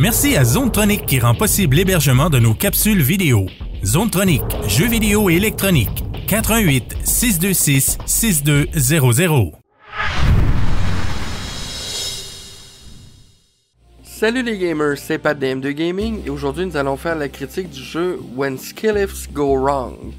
[0.00, 3.44] Merci à Zonetronic qui rend possible l'hébergement de nos capsules vidéo.
[3.84, 6.04] Zonetronic, jeux vidéo et électronique.
[6.26, 9.52] 88 626 6200.
[14.02, 17.82] Salut les gamers, c'est Pat DM2 Gaming et aujourd'hui nous allons faire la critique du
[17.82, 20.14] jeu When Skillifts Go Wrong.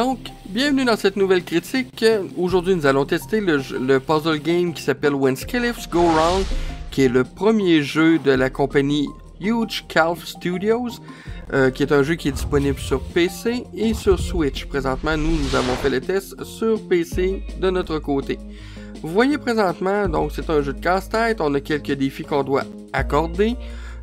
[0.00, 2.06] Donc, bienvenue dans cette nouvelle critique.
[2.38, 6.42] Aujourd'hui, nous allons tester le, puzzle game qui s'appelle When Skillifts Go Wrong,
[6.90, 9.06] qui est le premier jeu de la compagnie
[9.42, 10.88] Huge Calf Studios,
[11.52, 14.64] euh, qui est un jeu qui est disponible sur PC et sur Switch.
[14.64, 18.38] Présentement, nous, nous avons fait le test sur PC de notre côté.
[19.02, 22.64] Vous voyez présentement, donc c'est un jeu de casse-tête, on a quelques défis qu'on doit
[22.94, 23.54] accorder.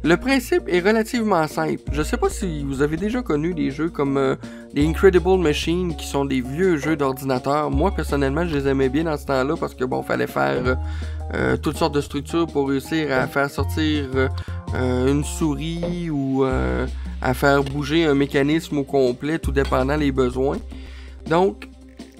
[0.03, 1.81] Le principe est relativement simple.
[1.91, 4.35] Je sais pas si vous avez déjà connu des jeux comme euh,
[4.73, 7.71] les Incredible Machines qui sont des vieux jeux d'ordinateur.
[7.71, 10.75] Moi personnellement, je les aimais bien dans ce temps-là parce que bon, fallait faire euh,
[11.33, 14.05] euh, toutes sortes de structures pour réussir à faire sortir
[14.75, 20.57] une souris ou à faire bouger un mécanisme au complet, tout dépendant des besoins.
[21.27, 21.67] Donc,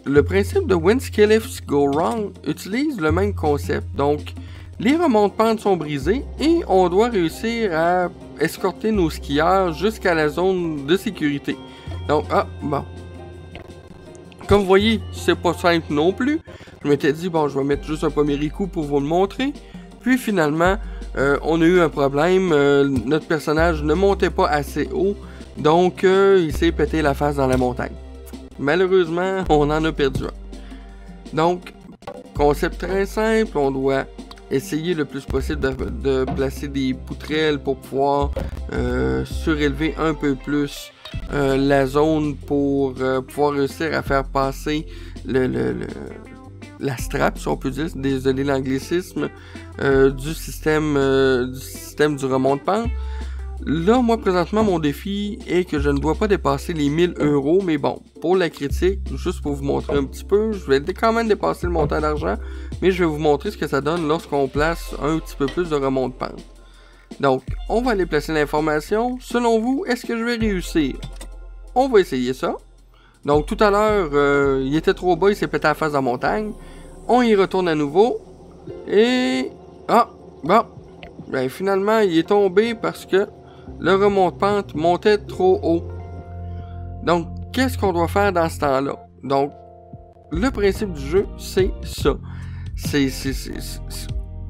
[0.05, 3.87] le principe de When Skillifts Go Wrong utilise le même concept.
[3.95, 4.33] Donc,
[4.79, 10.85] les remontes-pentes sont brisées et on doit réussir à escorter nos skieurs jusqu'à la zone
[10.85, 11.57] de sécurité.
[12.07, 12.83] Donc, ah, bon.
[14.47, 16.39] Comme vous voyez, c'est pas simple non plus.
[16.83, 19.51] Je m'étais dit, bon, je vais mettre juste un premier coup pour vous le montrer.
[19.99, 20.77] Puis finalement,
[21.17, 22.51] euh, on a eu un problème.
[22.53, 25.15] Euh, notre personnage ne montait pas assez haut.
[25.57, 27.93] Donc, euh, il s'est pété la face dans la montagne.
[28.59, 31.35] Malheureusement, on en a perdu un.
[31.35, 31.73] Donc,
[32.35, 33.57] concept très simple.
[33.57, 34.05] On doit
[34.51, 38.31] essayer le plus possible de, placer des poutrelles pour pouvoir
[38.73, 40.91] euh, surélever un peu plus
[41.33, 44.85] euh, la zone pour euh, pouvoir réussir à faire passer
[45.25, 45.87] le,
[46.79, 49.29] la strap, si on peut dire, désolé l'anglicisme,
[49.79, 50.95] du système
[51.51, 52.89] du système du remont de pente.
[53.65, 57.61] Là, moi, présentement, mon défi est que je ne dois pas dépasser les 1000 euros,
[57.63, 61.11] mais bon, pour la critique, juste pour vous montrer un petit peu, je vais quand
[61.11, 62.35] même dépasser le montant d'argent,
[62.81, 65.69] mais je vais vous montrer ce que ça donne lorsqu'on place un petit peu plus
[65.69, 66.43] de remont de pente.
[67.19, 69.17] Donc, on va aller placer l'information.
[69.19, 70.95] Selon vous, est-ce que je vais réussir?
[71.73, 72.55] On va essayer ça.
[73.25, 75.91] Donc, tout à l'heure, euh, il était trop bas, il s'est pété à la face
[75.91, 76.51] de la montagne.
[77.07, 78.19] On y retourne à nouveau.
[78.87, 79.49] Et...
[79.87, 80.09] Ah!
[80.43, 80.63] Bon.
[81.29, 83.27] Ben, finalement, il est tombé parce que
[83.79, 85.83] le remonte-pente montait trop haut.
[87.03, 88.95] Donc, qu'est-ce qu'on doit faire dans ce temps-là?
[89.23, 89.51] Donc,
[90.31, 92.15] le principe du jeu, c'est ça.
[92.75, 93.09] C'est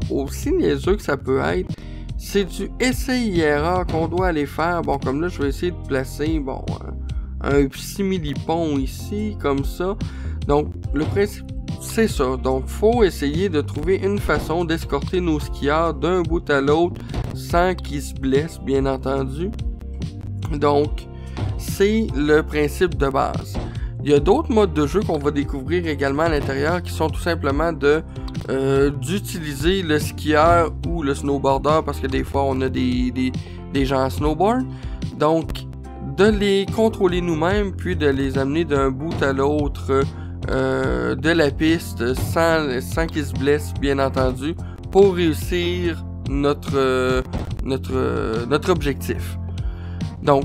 [0.09, 1.71] aussi niaiseux que ça peut être.
[2.17, 4.81] C'est du essai-erreur qu'on doit aller faire.
[4.81, 6.65] Bon, comme là, je vais essayer de placer, bon,
[7.41, 9.95] un simili-pont ici, comme ça.
[10.47, 11.45] Donc, le principe,
[11.79, 12.37] c'est ça.
[12.37, 16.99] Donc, faut essayer de trouver une façon d'escorter nos skieurs d'un bout à l'autre
[17.37, 19.49] sans qu'ils se blessent, bien entendu.
[20.51, 21.07] Donc,
[21.57, 23.57] c'est le principe de base.
[24.03, 27.09] Il y a d'autres modes de jeu qu'on va découvrir également à l'intérieur qui sont
[27.09, 28.01] tout simplement de
[28.49, 33.11] euh, d'utiliser le skieur ou le snowboarder parce que des fois on a des,
[33.73, 34.65] des, gens à snowboard.
[35.17, 35.65] Donc,
[36.15, 40.03] de les contrôler nous-mêmes puis de les amener d'un bout à l'autre
[40.49, 44.55] euh, de la piste sans, sans qu'ils se blessent, bien entendu,
[44.91, 47.23] pour réussir notre,
[47.63, 49.37] notre, notre objectif.
[50.23, 50.43] Donc,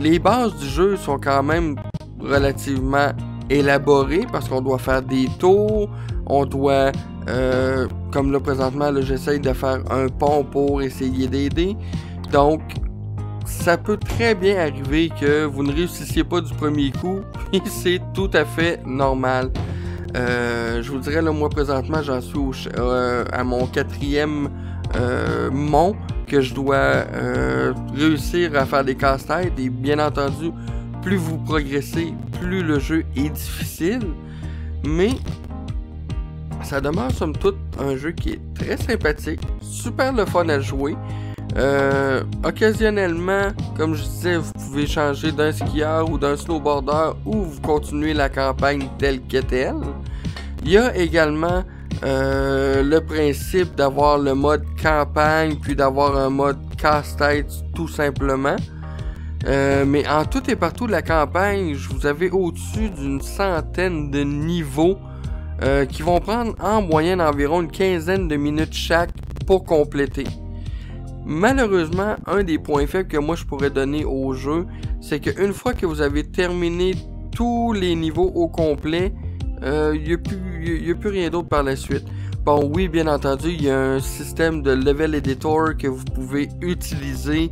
[0.00, 1.76] les bases du jeu sont quand même
[2.20, 3.08] relativement
[3.50, 5.88] élaborées parce qu'on doit faire des tours,
[6.26, 6.92] on doit,
[7.28, 11.76] euh, comme là présentement, j'essaye de faire un pont pour essayer d'aider.
[12.32, 12.60] Donc,
[13.44, 17.20] ça peut très bien arriver que vous ne réussissiez pas du premier coup,
[17.52, 19.50] et c'est tout à fait normal.
[20.16, 24.48] Euh, je vous dirais, là, moi présentement, j'en suis euh, à mon quatrième
[24.96, 25.50] euh,
[26.26, 29.52] que je dois euh, réussir à faire des casse-têtes.
[29.58, 30.50] Et bien entendu,
[31.02, 34.08] plus vous progressez, plus le jeu est difficile.
[34.84, 35.10] Mais
[36.62, 40.96] ça demeure somme toute un jeu qui est très sympathique, super le fun à jouer.
[41.56, 47.60] Euh, occasionnellement, comme je disais, vous pouvez changer d'un skieur ou d'un snowboarder ou vous
[47.60, 49.76] continuez la campagne telle qu'est-elle.
[50.64, 51.62] Il y a également
[52.04, 58.56] euh, le principe d'avoir le mode campagne puis d'avoir un mode casse-tête tout simplement.
[59.46, 64.10] Euh, mais en tout et partout de la campagne, je vous avais au-dessus d'une centaine
[64.10, 64.98] de niveaux
[65.62, 69.10] euh, qui vont prendre en moyenne environ une quinzaine de minutes chaque
[69.46, 70.24] pour compléter.
[71.24, 74.66] Malheureusement, un des points faibles que moi je pourrais donner au jeu,
[75.00, 76.94] c'est qu'une fois que vous avez terminé
[77.32, 79.12] tous les niveaux au complet,
[79.62, 82.04] il euh, n'y a, a, plus rien d'autre par la suite.
[82.44, 86.48] Bon, oui, bien entendu, il y a un système de level editor que vous pouvez
[86.60, 87.50] utiliser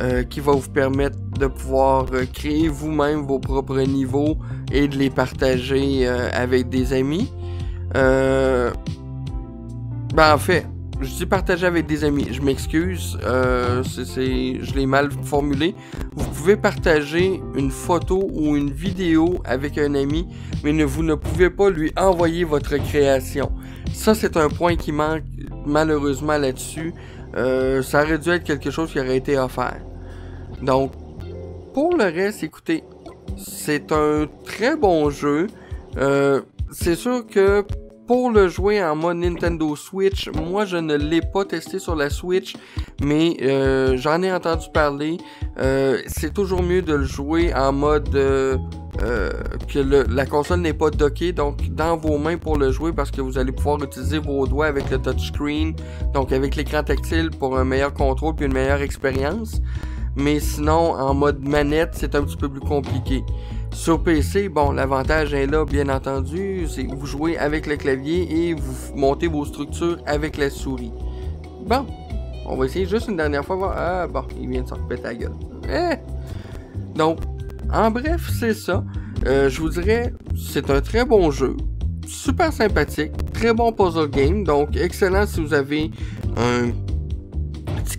[0.00, 4.38] euh, qui va vous permettre de pouvoir euh, créer vous-même vos propres niveaux
[4.72, 7.30] et de les partager avec des amis.
[7.92, 8.72] ben,
[10.16, 10.66] en fait,
[11.00, 12.28] je dis partager avec des amis.
[12.30, 15.74] Je m'excuse, euh, c'est, je l'ai mal formulé.
[16.14, 20.26] Vous pouvez partager une photo ou une vidéo avec un ami,
[20.62, 23.52] mais ne, vous ne pouvez pas lui envoyer votre création.
[23.92, 25.22] Ça, c'est un point qui manque
[25.66, 26.92] malheureusement là-dessus.
[27.36, 29.80] Euh, ça aurait dû être quelque chose qui aurait été offert.
[30.62, 30.92] Donc,
[31.72, 32.84] pour le reste, écoutez,
[33.36, 35.46] c'est un très bon jeu.
[35.96, 36.40] Euh,
[36.72, 37.64] c'est sûr que
[38.10, 42.10] pour le jouer en mode Nintendo Switch, moi je ne l'ai pas testé sur la
[42.10, 42.56] Switch,
[43.00, 45.16] mais euh, j'en ai entendu parler.
[45.60, 48.56] Euh, c'est toujours mieux de le jouer en mode euh,
[49.68, 53.20] que la console n'est pas dockée, donc dans vos mains pour le jouer parce que
[53.20, 55.76] vous allez pouvoir utiliser vos doigts avec le touchscreen,
[56.12, 59.62] donc avec l'écran tactile pour un meilleur contrôle puis une meilleure expérience.
[60.16, 63.22] Mais sinon, en mode manette, c'est un petit peu plus compliqué.
[63.72, 68.54] Sur PC, bon, l'avantage est là, bien entendu, c'est vous jouez avec le clavier et
[68.54, 70.92] vous montez vos structures avec la souris.
[71.66, 71.86] Bon,
[72.46, 73.72] on va essayer juste une dernière fois.
[73.76, 75.32] Ah, bon, il vient de se repéter la gueule.
[75.68, 75.96] Eh!
[76.96, 77.18] Donc,
[77.72, 78.84] en bref, c'est ça.
[79.26, 81.56] Euh, je vous dirais, c'est un très bon jeu.
[82.06, 83.12] Super sympathique.
[83.32, 84.42] Très bon puzzle game.
[84.42, 85.92] Donc, excellent si vous avez
[86.36, 86.70] un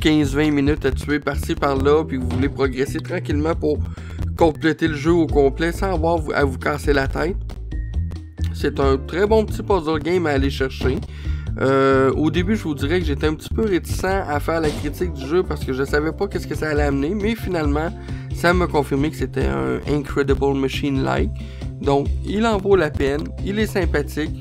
[0.01, 2.03] 15-20 minutes à tuer par-ci par-là.
[2.03, 3.77] Puis vous voulez progresser tranquillement pour
[4.37, 7.37] compléter le jeu au complet sans avoir à vous casser la tête.
[8.53, 10.97] C'est un très bon petit puzzle game à aller chercher.
[11.59, 14.69] Euh, au début, je vous dirais que j'étais un petit peu réticent à faire la
[14.69, 17.89] critique du jeu parce que je savais pas qu'est-ce que ça allait amener, mais finalement,
[18.33, 21.31] ça m'a confirmé que c'était un Incredible Machine-like.
[21.81, 24.31] Donc, il en vaut la peine, il est sympathique,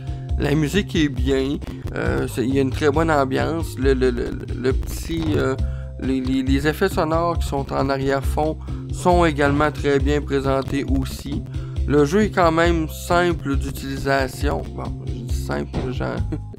[0.40, 1.58] la musique est bien,
[1.94, 5.54] euh, il y a une très bonne ambiance, le, petit, euh,
[6.00, 8.58] les, effets sonores qui sont en arrière-fond
[8.92, 11.42] sont également très bien présentés aussi.
[11.86, 14.62] Le jeu est quand même simple d'utilisation.
[14.74, 16.16] Bon, je dis simple, j'ai un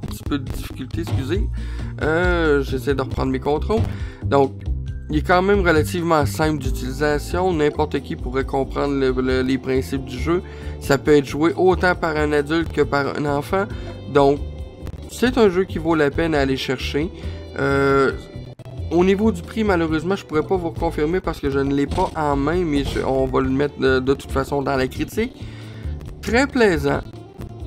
[0.07, 1.49] petit peu de difficulté, excusez.
[2.01, 3.81] Euh, J'essaie de reprendre mes contrôles.
[4.25, 4.53] Donc,
[5.11, 7.53] il est quand même relativement simple d'utilisation.
[7.53, 8.93] N'importe qui pourrait comprendre
[9.41, 10.41] les principes du jeu.
[10.79, 13.65] Ça peut être joué autant par un adulte que par un enfant.
[14.13, 14.39] Donc,
[15.11, 17.09] c'est un jeu qui vaut la peine à aller chercher.
[17.59, 18.13] Euh,
[18.89, 21.87] au niveau du prix, malheureusement, je pourrais pas vous confirmer parce que je ne l'ai
[21.87, 25.33] pas en main, mais on va le mettre de, toute façon dans la critique.
[26.21, 27.01] Très plaisant.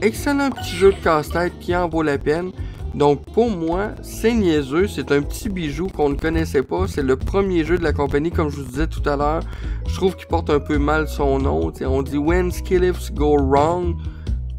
[0.00, 2.52] Excellent petit jeu de casse-tête qui en vaut la peine.
[2.94, 6.86] Donc pour moi, c'est niaiseux, c'est un petit bijou qu'on ne connaissait pas.
[6.86, 9.42] C'est le premier jeu de la compagnie, comme je vous disais tout à l'heure.
[9.88, 11.72] Je trouve qu'il porte un peu mal son nom.
[11.82, 13.96] on dit When Skillifs Go Wrong,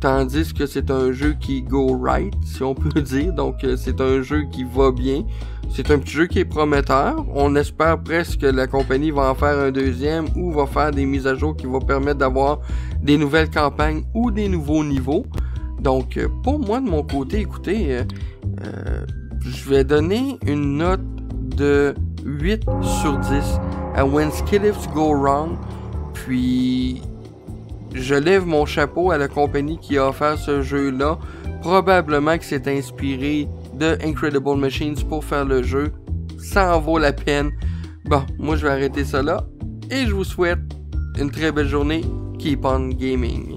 [0.01, 3.31] tandis que c'est un jeu qui go right, si on peut dire.
[3.31, 5.23] Donc euh, c'est un jeu qui va bien.
[5.69, 7.25] C'est un petit jeu qui est prometteur.
[7.33, 11.05] On espère presque que la compagnie va en faire un deuxième ou va faire des
[11.05, 12.59] mises à jour qui vont permettre d'avoir
[13.01, 15.25] des nouvelles campagnes ou des nouveaux niveaux.
[15.81, 18.03] Donc, euh, pour moi, de mon côté, écoutez, euh,
[18.65, 19.05] euh,
[19.41, 21.01] je vais donner une note
[21.55, 21.93] de
[22.25, 23.59] 8 sur 10
[23.95, 25.57] à When Skillifts Go Wrong.
[26.13, 27.01] Puis,
[27.93, 31.19] je lève mon chapeau à la compagnie qui a offert ce jeu-là.
[31.61, 35.91] Probablement que c'est inspiré de Incredible Machines pour faire le jeu.
[36.37, 37.51] Ça en vaut la peine.
[38.05, 39.45] Bon, moi je vais arrêter ça là.
[39.89, 40.59] Et je vous souhaite
[41.19, 42.01] une très belle journée.
[42.37, 43.54] Keep on gaming.